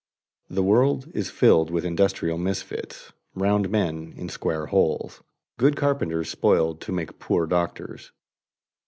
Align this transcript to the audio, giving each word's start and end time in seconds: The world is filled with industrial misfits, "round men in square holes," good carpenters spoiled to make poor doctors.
The 0.49 0.63
world 0.63 1.11
is 1.13 1.29
filled 1.29 1.69
with 1.69 1.85
industrial 1.85 2.39
misfits, 2.39 3.13
"round 3.35 3.69
men 3.69 4.15
in 4.17 4.29
square 4.29 4.65
holes," 4.65 5.21
good 5.59 5.75
carpenters 5.75 6.27
spoiled 6.27 6.81
to 6.81 6.91
make 6.91 7.19
poor 7.19 7.45
doctors. 7.45 8.11